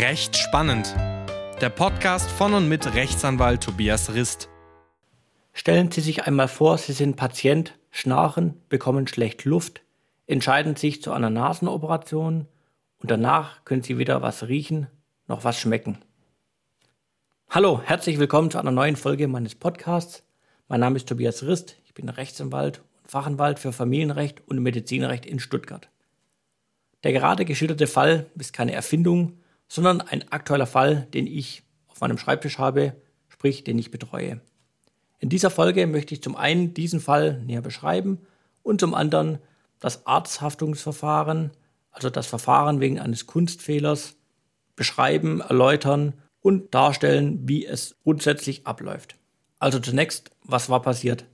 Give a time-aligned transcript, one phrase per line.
[0.00, 0.92] Recht spannend.
[1.60, 4.48] Der Podcast von und mit Rechtsanwalt Tobias Rist.
[5.52, 9.82] Stellen Sie sich einmal vor, Sie sind Patient, schnarchen, bekommen schlecht Luft,
[10.26, 12.48] entscheiden sich zu einer Nasenoperation
[12.98, 14.88] und danach können Sie weder was riechen
[15.28, 15.98] noch was schmecken.
[17.48, 20.24] Hallo, herzlich willkommen zu einer neuen Folge meines Podcasts.
[20.66, 25.38] Mein Name ist Tobias Rist, ich bin Rechtsanwalt und Fachanwalt für Familienrecht und Medizinrecht in
[25.38, 25.88] Stuttgart.
[27.04, 32.18] Der gerade geschilderte Fall ist keine Erfindung, sondern ein aktueller Fall, den ich auf meinem
[32.18, 32.94] Schreibtisch habe,
[33.28, 34.40] sprich den ich betreue.
[35.18, 38.18] In dieser Folge möchte ich zum einen diesen Fall näher beschreiben
[38.62, 39.38] und zum anderen
[39.80, 41.50] das Arzthaftungsverfahren,
[41.90, 44.16] also das Verfahren wegen eines Kunstfehlers,
[44.76, 49.16] beschreiben, erläutern und darstellen, wie es grundsätzlich abläuft.
[49.58, 51.24] Also zunächst, was war passiert?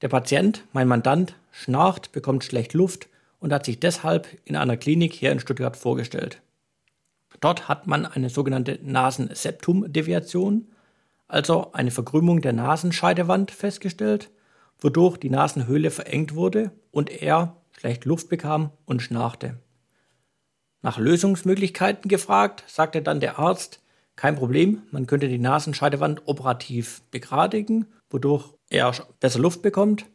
[0.00, 5.12] Der Patient, mein Mandant, schnarcht, bekommt schlecht Luft und hat sich deshalb in einer Klinik
[5.12, 6.40] hier in Stuttgart vorgestellt.
[7.42, 10.68] Dort hat man eine sogenannte Nasenseptumdeviation,
[11.26, 14.30] also eine Verkrümmung der Nasenscheidewand festgestellt,
[14.78, 19.58] wodurch die Nasenhöhle verengt wurde und er schlecht Luft bekam und schnarchte.
[20.82, 23.80] Nach Lösungsmöglichkeiten gefragt, sagte dann der Arzt,
[24.14, 30.06] kein Problem, man könnte die Nasenscheidewand operativ begradigen, wodurch er besser Luft bekommt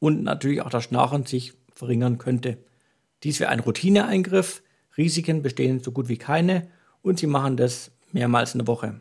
[0.00, 2.58] und natürlich auch das Schnarchen sich verringern könnte.
[3.22, 4.62] Dies wäre ein Routineeingriff,
[4.98, 6.68] Risiken bestehen so gut wie keine
[7.02, 9.00] und sie machen das mehrmals in der Woche.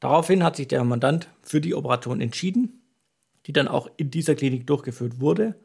[0.00, 2.82] Daraufhin hat sich der Mandant für die Operation entschieden,
[3.46, 5.56] die dann auch in dieser Klinik durchgeführt wurde.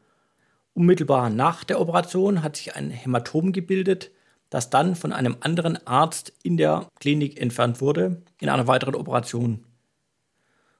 [0.74, 4.10] Unmittelbar nach der Operation hat sich ein Hämatom gebildet,
[4.50, 9.64] das dann von einem anderen Arzt in der Klinik entfernt wurde, in einer weiteren Operation.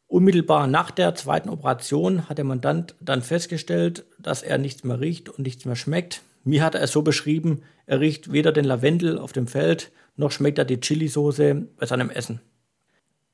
[0.08, 5.28] Unmittelbar nach der zweiten Operation hat der Mandant dann festgestellt, dass er nichts mehr riecht
[5.28, 6.22] und nichts mehr schmeckt.
[6.44, 10.32] Mir hat er es so beschrieben, er riecht weder den Lavendel auf dem Feld, noch
[10.32, 12.42] schmeckt er die Chilisauce bei seinem Essen.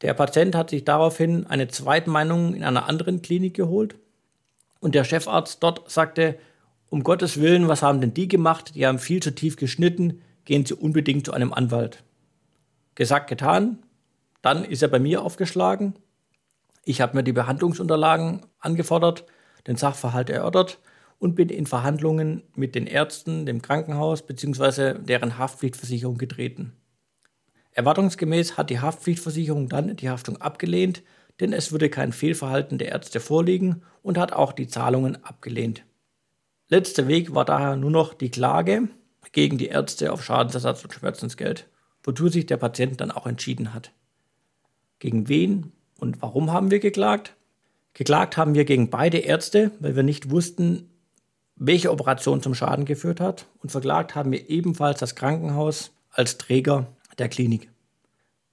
[0.02, 3.96] Der Patient hat sich daraufhin eine Zweitmeinung in einer anderen Klinik geholt
[4.80, 6.38] und der Chefarzt dort sagte,
[6.90, 8.74] um Gottes Willen, was haben denn die gemacht?
[8.76, 12.04] Die haben viel zu tief geschnitten, gehen Sie unbedingt zu einem Anwalt.
[12.96, 13.80] Gesagt, getan.
[14.42, 15.96] Dann ist er bei mir aufgeschlagen
[16.90, 19.26] ich habe mir die Behandlungsunterlagen angefordert,
[19.68, 20.80] den Sachverhalt erörtert
[21.20, 24.96] und bin in Verhandlungen mit den Ärzten, dem Krankenhaus bzw.
[25.00, 26.74] deren Haftpflichtversicherung getreten.
[27.72, 31.04] Erwartungsgemäß hat die Haftpflichtversicherung dann die Haftung abgelehnt,
[31.40, 35.84] denn es würde kein Fehlverhalten der Ärzte vorliegen und hat auch die Zahlungen abgelehnt.
[36.68, 38.90] Letzter Weg war daher nur noch die Klage
[39.32, 41.70] gegen die Ärzte auf Schadensersatz und Schmerzensgeld,
[42.04, 43.92] wozu sich der Patient dann auch entschieden hat.
[45.00, 47.36] Gegen wen und warum haben wir geklagt?
[47.94, 50.90] Geklagt haben wir gegen beide Ärzte, weil wir nicht wussten,
[51.60, 53.46] welche Operation zum Schaden geführt hat.
[53.62, 56.88] Und verklagt haben wir ebenfalls das Krankenhaus als Träger
[57.20, 57.70] der Klinik.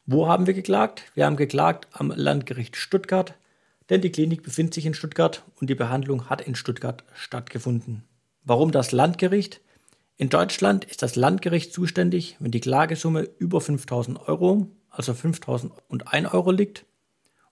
[0.05, 1.05] Wo haben wir geklagt?
[1.15, 3.35] Wir haben geklagt am Landgericht Stuttgart,
[3.89, 8.03] denn die Klinik befindet sich in Stuttgart und die Behandlung hat in Stuttgart stattgefunden.
[8.45, 9.61] Warum das Landgericht?
[10.17, 16.51] In Deutschland ist das Landgericht zuständig, wenn die Klagesumme über 5000 Euro, also 5001 Euro
[16.51, 16.87] liegt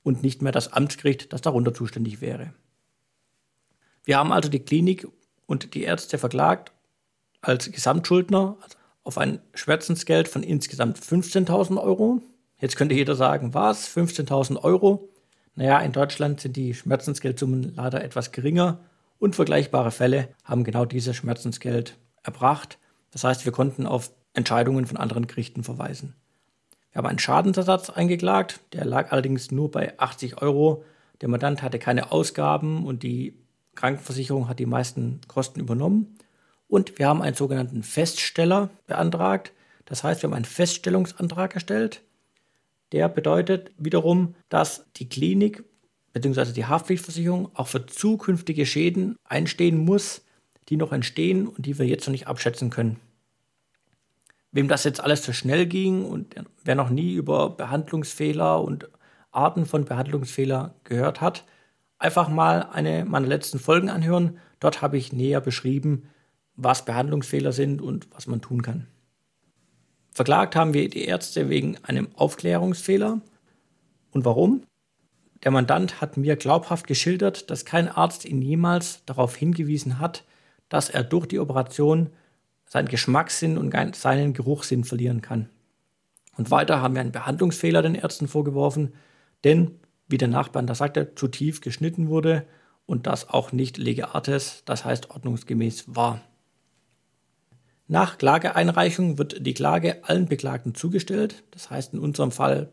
[0.03, 2.55] und nicht mehr das Amtsgericht, das darunter zuständig wäre.
[4.05, 5.09] Wir haben also die Klinik
[5.47, 6.73] und die Ärzte verklagt
[7.41, 8.57] als Gesamtschuldner
[9.03, 12.23] auf ein Schmerzensgeld von insgesamt 15.000 Euro.
[12.59, 13.89] Jetzt könnte jeder sagen, was?
[13.95, 15.09] 15.000 Euro?
[15.55, 18.81] Naja, in Deutschland sind die Schmerzensgeldsummen leider etwas geringer
[19.19, 22.79] und vergleichbare Fälle haben genau dieses Schmerzensgeld erbracht.
[23.11, 26.15] Das heißt, wir konnten auf Entscheidungen von anderen Gerichten verweisen.
[26.91, 30.85] Wir haben einen Schadensersatz eingeklagt, der lag allerdings nur bei 80 Euro.
[31.21, 33.44] Der Mandant hatte keine Ausgaben und die
[33.75, 36.17] Krankenversicherung hat die meisten Kosten übernommen.
[36.69, 39.53] Und wir haben einen sogenannten Feststeller beantragt.
[39.85, 42.03] Das heißt, wir haben einen Feststellungsantrag gestellt.
[42.93, 45.65] Der bedeutet wiederum, dass die Klinik
[46.13, 46.53] bzw.
[46.53, 50.23] die Haftpflichtversicherung auch für zukünftige Schäden einstehen muss,
[50.69, 52.99] die noch entstehen und die wir jetzt noch nicht abschätzen können.
[54.53, 58.89] Wem das jetzt alles zu schnell ging und wer noch nie über Behandlungsfehler und
[59.33, 61.45] Arten von Behandlungsfehler gehört hat,
[61.99, 64.39] einfach mal eine meiner letzten Folgen anhören.
[64.61, 66.09] Dort habe ich näher beschrieben,
[66.57, 68.87] was Behandlungsfehler sind und was man tun kann.
[70.13, 73.21] Verklagt haben wir die Ärzte wegen einem Aufklärungsfehler.
[74.13, 74.63] Und warum?
[75.43, 80.25] Der Mandant hat mir glaubhaft geschildert, dass kein Arzt ihn jemals darauf hingewiesen hat,
[80.69, 82.11] dass er durch die Operation
[82.65, 85.49] seinen Geschmackssinn und seinen Geruchssinn verlieren kann.
[86.37, 88.95] Und weiter haben wir einen Behandlungsfehler den Ärzten vorgeworfen,
[89.45, 89.79] denn,
[90.09, 92.47] wie der Nachbarn da sagte, zu tief geschnitten wurde
[92.87, 96.21] und das auch nicht lege artes, das heißt ordnungsgemäß war.
[97.87, 102.73] Nach Klageeinreichung wird die Klage allen Beklagten zugestellt, das heißt in unserem Fall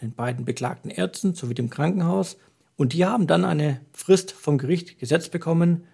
[0.00, 2.36] den beiden beklagten Ärzten sowie dem Krankenhaus,
[2.76, 5.84] und die haben dann eine Frist vom Gericht gesetzt bekommen,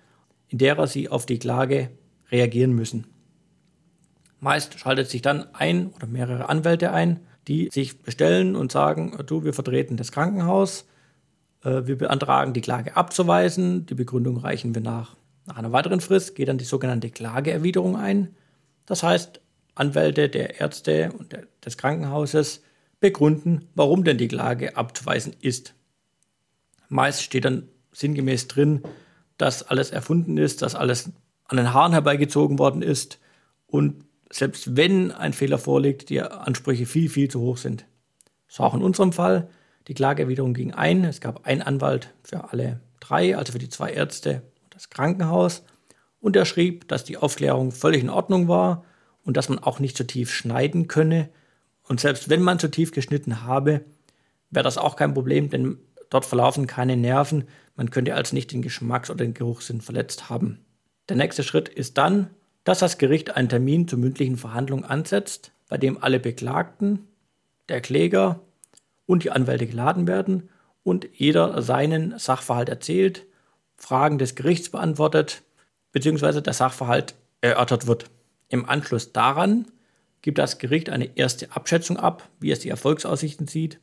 [0.48, 1.90] in der sie auf die Klage
[2.30, 3.08] reagieren müssen.
[4.38, 9.44] Meist schaltet sich dann ein oder mehrere Anwälte ein, die sich bestellen und sagen, du,
[9.44, 10.86] wir vertreten das Krankenhaus,
[11.64, 15.16] äh, wir beantragen die Klage abzuweisen, die Begründung reichen wir nach.
[15.46, 18.34] Nach einer weiteren Frist geht dann die sogenannte Klageerwiderung ein.
[18.84, 19.40] Das heißt,
[19.74, 22.62] Anwälte der Ärzte und des Krankenhauses
[22.98, 25.74] begründen, warum denn die Klage abzuweisen ist.
[26.88, 28.82] Meist steht dann sinngemäß drin,
[29.38, 31.10] dass alles erfunden ist, dass alles
[31.44, 33.20] an den Haaren herbeigezogen worden ist
[33.66, 37.86] und selbst wenn ein Fehler vorliegt, die Ansprüche viel, viel zu hoch sind.
[38.48, 39.48] So auch in unserem Fall.
[39.88, 41.04] Die Klageerwiderung ging ein.
[41.04, 45.64] Es gab einen Anwalt für alle drei, also für die zwei Ärzte und das Krankenhaus.
[46.20, 48.84] Und er schrieb, dass die Aufklärung völlig in Ordnung war
[49.22, 51.28] und dass man auch nicht zu tief schneiden könne.
[51.82, 53.84] Und selbst wenn man zu tief geschnitten habe,
[54.50, 55.78] wäre das auch kein Problem, denn
[56.10, 57.44] dort verlaufen keine Nerven.
[57.76, 60.64] Man könnte also nicht den Geschmacks- oder den Geruchssinn verletzt haben.
[61.08, 62.30] Der nächste Schritt ist dann,
[62.66, 67.06] dass das Gericht einen Termin zur mündlichen Verhandlung ansetzt, bei dem alle Beklagten,
[67.68, 68.40] der Kläger
[69.06, 70.48] und die Anwälte geladen werden
[70.82, 73.24] und jeder seinen Sachverhalt erzählt,
[73.76, 75.44] Fragen des Gerichts beantwortet,
[75.92, 76.40] bzw.
[76.40, 78.10] der Sachverhalt erörtert wird.
[78.48, 79.66] Im Anschluss daran
[80.20, 83.78] gibt das Gericht eine erste Abschätzung ab, wie es die Erfolgsaussichten sieht,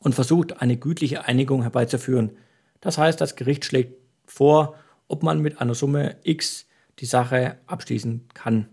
[0.00, 2.36] und versucht eine gütliche Einigung herbeizuführen.
[2.82, 3.94] Das heißt, das Gericht schlägt
[4.26, 4.74] vor,
[5.08, 6.66] ob man mit einer Summe X
[6.98, 8.68] die Sache abschließen kann.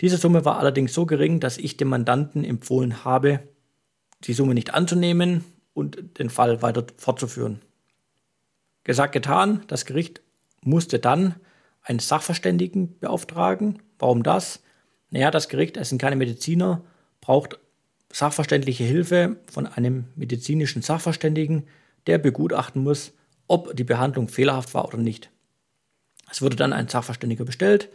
[0.00, 3.40] Diese Summe war allerdings so gering, dass ich dem Mandanten empfohlen habe,
[4.24, 7.62] die Summe nicht anzunehmen und den Fall weiter fortzuführen.
[8.84, 10.20] Gesagt, getan, das Gericht
[10.62, 11.34] musste dann
[11.82, 13.82] einen Sachverständigen beauftragen.
[13.98, 14.62] Warum das?
[15.10, 16.82] Naja, das Gericht, es sind keine Mediziner,
[17.20, 17.58] braucht
[18.12, 21.64] sachverständliche Hilfe von einem medizinischen Sachverständigen,
[22.06, 23.12] der begutachten muss,
[23.46, 25.30] ob die Behandlung fehlerhaft war oder nicht.
[26.30, 27.88] Es wurde dann ein Sachverständiger bestellt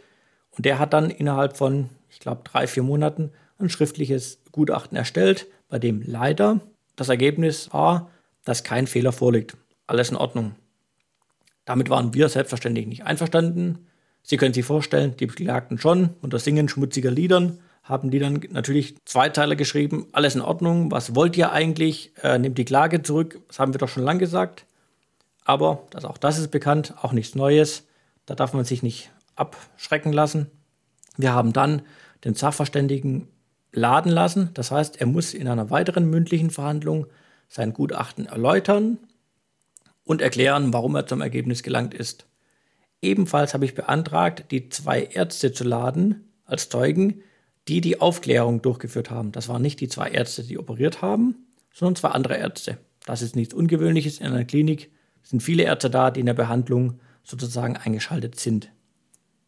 [0.50, 5.46] und der hat dann innerhalb von, ich glaube, drei, vier Monaten ein schriftliches Gutachten erstellt,
[5.68, 6.60] bei dem leider
[6.96, 8.10] das Ergebnis war,
[8.44, 9.56] dass kein Fehler vorliegt.
[9.86, 10.54] Alles in Ordnung.
[11.64, 13.86] Damit waren wir selbstverständlich nicht einverstanden.
[14.22, 17.58] Sie können sich vorstellen, die Beklagten schon unter Singen schmutziger Liedern
[17.90, 22.56] haben die dann natürlich Zweiteiler geschrieben, alles in Ordnung, was wollt ihr eigentlich, äh, nehmt
[22.56, 24.64] die Klage zurück, das haben wir doch schon lange gesagt.
[25.44, 27.86] Aber das, auch das ist bekannt, auch nichts Neues.
[28.30, 30.52] Da darf man sich nicht abschrecken lassen.
[31.16, 31.82] Wir haben dann
[32.22, 33.26] den Sachverständigen
[33.72, 34.50] laden lassen.
[34.54, 37.08] Das heißt, er muss in einer weiteren mündlichen Verhandlung
[37.48, 38.98] sein Gutachten erläutern
[40.04, 42.26] und erklären, warum er zum Ergebnis gelangt ist.
[43.02, 47.24] Ebenfalls habe ich beantragt, die zwei Ärzte zu laden als Zeugen,
[47.66, 49.32] die die Aufklärung durchgeführt haben.
[49.32, 52.78] Das waren nicht die zwei Ärzte, die operiert haben, sondern zwei andere Ärzte.
[53.06, 54.92] Das ist nichts Ungewöhnliches in einer Klinik.
[55.20, 58.70] Es sind viele Ärzte da, die in der Behandlung sozusagen eingeschaltet sind.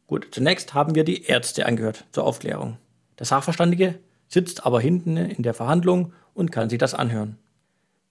[0.07, 2.77] Gut, zunächst haben wir die Ärzte angehört zur Aufklärung.
[3.19, 3.99] Der Sachverständige
[4.29, 7.39] sitzt aber hinten in der Verhandlung und kann sich das anhören.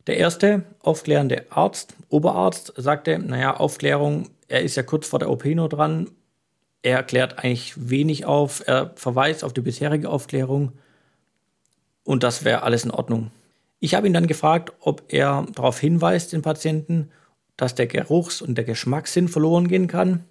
[0.08, 5.46] Der erste aufklärende Arzt, Oberarzt, sagte, naja, Aufklärung, er ist ja kurz vor der OP
[5.46, 6.10] nur dran,
[6.84, 10.72] er klärt eigentlich wenig auf, er verweist auf die bisherige Aufklärung
[12.04, 13.32] und das wäre alles in Ordnung.
[13.80, 17.12] Ich habe ihn dann gefragt, ob er darauf hinweist, den Patienten,
[17.58, 20.26] dass der Geruchs- und der Geschmackssinn verloren gehen kann.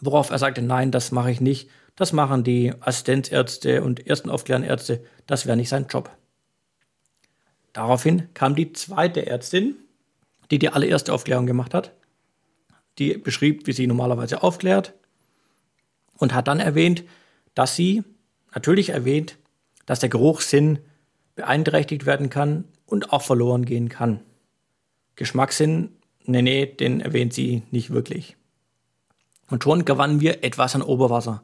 [0.00, 1.68] Worauf er sagte, nein, das mache ich nicht.
[1.96, 5.04] Das machen die Assistenzärzte und ersten Aufklärenärzte.
[5.26, 6.10] Das wäre nicht sein Job.
[7.72, 9.76] Daraufhin kam die zweite Ärztin,
[10.50, 11.92] die die allererste Aufklärung gemacht hat.
[12.98, 14.94] Die beschrieb, wie sie normalerweise aufklärt
[16.20, 17.04] und hat dann erwähnt,
[17.54, 18.04] dass sie
[18.54, 19.36] natürlich erwähnt,
[19.86, 20.78] dass der Geruchssinn
[21.34, 24.20] beeinträchtigt werden kann und auch verloren gehen kann.
[25.16, 25.96] Geschmackssinn
[26.30, 28.36] Nee, nee, den erwähnt sie nicht wirklich.
[29.48, 31.42] Und schon gewannen wir etwas an Oberwasser.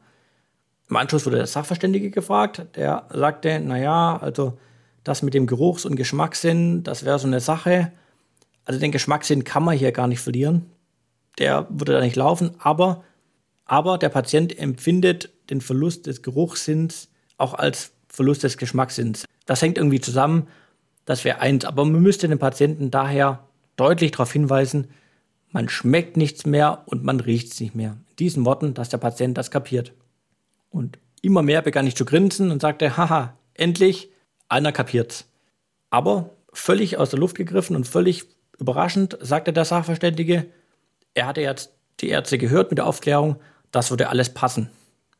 [0.88, 4.58] Im Anschluss wurde der Sachverständige gefragt, der sagte, naja, also
[5.02, 7.90] das mit dem Geruchs- und Geschmackssinn, das wäre so eine Sache.
[8.64, 10.66] Also den Geschmackssinn kann man hier gar nicht verlieren.
[11.40, 13.02] Der würde da nicht laufen, aber,
[13.64, 19.24] aber der Patient empfindet den Verlust des Geruchssinns auch als Verlust des Geschmackssinns.
[19.46, 20.46] Das hängt irgendwie zusammen,
[21.04, 23.45] das wäre eins, aber man müsste den Patienten daher
[23.76, 24.88] deutlich darauf hinweisen,
[25.52, 27.96] man schmeckt nichts mehr und man riecht es nicht mehr.
[28.10, 29.92] In diesen Worten, dass der Patient das kapiert.
[30.70, 34.10] Und immer mehr begann ich zu grinsen und sagte, haha, endlich,
[34.48, 35.28] einer kapiert's.
[35.90, 38.24] Aber völlig aus der Luft gegriffen und völlig
[38.58, 40.46] überraschend sagte der Sachverständige,
[41.14, 43.36] er hatte jetzt die Ärzte gehört mit der Aufklärung,
[43.70, 44.70] das würde alles passen.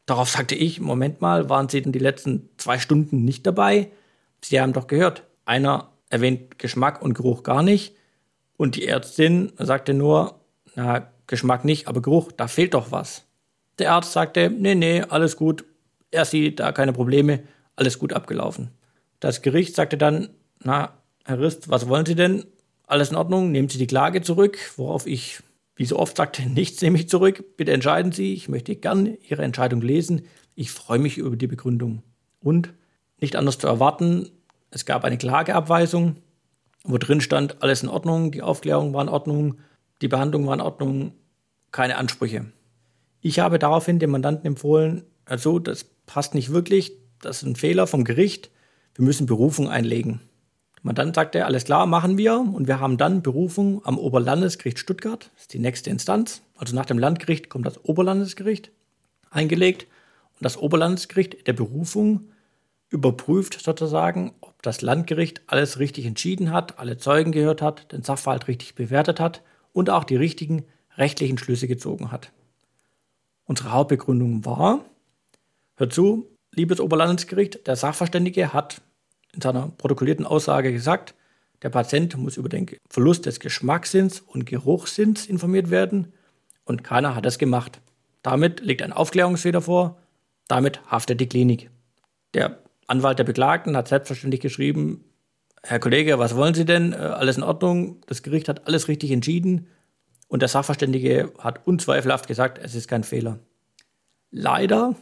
[0.06, 3.90] Darauf sagte ich, Moment mal, waren Sie denn die letzten zwei Stunden nicht dabei?
[4.42, 7.96] Sie haben doch gehört, einer erwähnt Geschmack und Geruch gar nicht.
[8.56, 10.40] Und die Ärztin sagte nur,
[10.75, 13.25] na, Geschmack nicht, aber Geruch, da fehlt doch was.
[13.78, 15.64] Der Arzt sagte, nee, nee, alles gut,
[16.10, 17.40] er sieht da keine Probleme,
[17.75, 18.70] alles gut abgelaufen.
[19.20, 20.28] Das Gericht sagte dann,
[20.62, 20.94] na,
[21.25, 22.44] Herr Rist, was wollen Sie denn?
[22.86, 25.40] Alles in Ordnung, nehmen Sie die Klage zurück, worauf ich,
[25.75, 29.42] wie so oft sagte, nichts nehme ich zurück, bitte entscheiden Sie, ich möchte gern Ihre
[29.42, 32.02] Entscheidung lesen, ich freue mich über die Begründung.
[32.40, 32.72] Und,
[33.18, 34.30] nicht anders zu erwarten,
[34.70, 36.16] es gab eine Klageabweisung,
[36.87, 39.59] wo drin stand, alles in Ordnung, die Aufklärung war in Ordnung,
[40.02, 41.12] die Behandlung war in Ordnung,
[41.73, 42.47] keine Ansprüche.
[43.21, 47.87] Ich habe daraufhin dem Mandanten empfohlen, also das passt nicht wirklich, das ist ein Fehler
[47.87, 48.50] vom Gericht,
[48.95, 50.21] wir müssen Berufung einlegen.
[50.76, 55.31] Der Mandant sagte, alles klar, machen wir und wir haben dann Berufung am Oberlandesgericht Stuttgart,
[55.35, 58.71] das ist die nächste Instanz, also nach dem Landgericht kommt das Oberlandesgericht,
[59.31, 59.87] eingelegt
[60.35, 62.28] und das Oberlandesgericht der Berufung
[62.88, 68.49] überprüft sozusagen, ob das Landgericht alles richtig entschieden hat, alle Zeugen gehört hat, den Sachverhalt
[68.49, 69.42] richtig bewertet hat
[69.73, 70.64] und auch die richtigen
[70.96, 72.32] rechtlichen Schlüsse gezogen hat.
[73.44, 74.85] Unsere Hauptbegründung war,
[75.76, 78.82] hör zu, liebes Oberlandesgericht, der Sachverständige hat
[79.32, 81.14] in seiner protokollierten Aussage gesagt,
[81.62, 86.12] der Patient muss über den Verlust des Geschmackssinns und Geruchssinns informiert werden
[86.64, 87.80] und keiner hat das gemacht.
[88.23, 89.99] Damit liegt ein Aufklärungsfehler vor,
[90.49, 91.70] damit haftet die Klinik.
[92.35, 95.05] Der Anwalt der Beklagten hat selbstverständlich geschrieben,
[95.62, 96.93] Herr Kollege, was wollen Sie denn?
[96.93, 99.66] Äh, alles in Ordnung, das Gericht hat alles richtig entschieden
[100.28, 103.38] und der Sachverständige hat unzweifelhaft gesagt, es ist kein Fehler.
[104.31, 104.95] Leider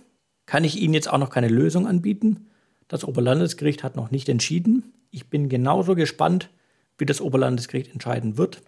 [0.46, 2.48] kann ich Ihnen jetzt auch noch keine Lösung anbieten.
[2.88, 4.92] Das Oberlandesgericht hat noch nicht entschieden.
[5.10, 6.50] Ich bin genauso gespannt,
[6.98, 8.62] wie das Oberlandesgericht entscheiden wird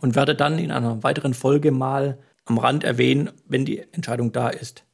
[0.00, 4.48] und werde dann in einer weiteren Folge mal am Rand erwähnen, wenn die Entscheidung da
[4.48, 4.84] ist.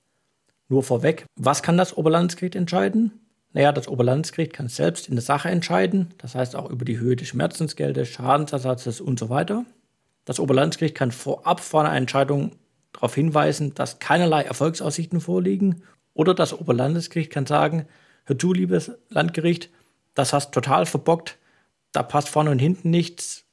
[0.68, 3.21] Nur vorweg, was kann das Oberlandesgericht entscheiden?
[3.52, 7.16] Naja, das Oberlandesgericht kann selbst in der Sache entscheiden, das heißt auch über die Höhe
[7.16, 9.64] des Schmerzensgeldes, Schadensersatzes und so weiter.
[10.24, 12.52] Das Oberlandesgericht kann vorab vor einer Entscheidung
[12.92, 15.82] darauf hinweisen, dass keinerlei Erfolgsaussichten vorliegen.
[16.14, 17.86] Oder das Oberlandesgericht kann sagen,
[18.24, 19.70] hör zu, liebes Landgericht,
[20.14, 21.38] das hast total verbockt,
[21.92, 23.44] da passt vorne und hinten nichts,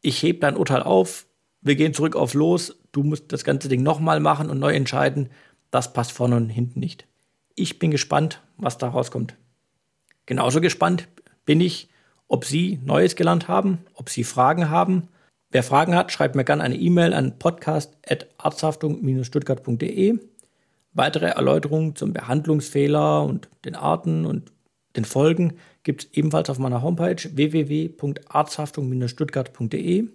[0.00, 1.26] ich hebe dein Urteil auf,
[1.60, 5.30] wir gehen zurück auf Los, du musst das ganze Ding nochmal machen und neu entscheiden,
[5.70, 7.06] das passt vorne und hinten nicht.
[7.58, 9.36] Ich bin gespannt, was da rauskommt.
[10.26, 11.08] Genauso gespannt
[11.44, 11.88] bin ich,
[12.28, 15.08] ob Sie Neues gelernt haben, ob Sie Fragen haben
[15.50, 20.18] Wer Fragen hat, schreibt mir gerne eine E-Mail an podcast.arzthaftung-stuttgart.de.
[20.92, 24.52] Weitere Erläuterungen zum Behandlungsfehler und den Arten und
[24.94, 30.08] den Folgen gibt es ebenfalls auf meiner Homepage www.arzthaftung-stuttgart.de.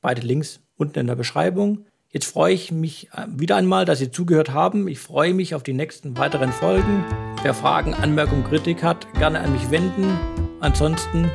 [0.00, 1.84] Beide Links unten in der Beschreibung.
[2.10, 4.88] Jetzt freue ich mich äh, wieder einmal, dass Sie zugehört haben.
[4.88, 7.04] Ich freue mich auf die nächsten weiteren Folgen.
[7.42, 10.18] Wer Fragen, Anmerkungen, Kritik hat, gerne an mich wenden.
[10.60, 11.30] Ansonsten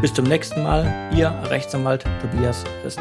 [0.00, 3.00] bis zum nächsten Mal, Ihr Rechtsanwalt Tobias Christ.